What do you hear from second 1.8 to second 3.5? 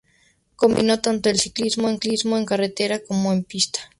en carretera como en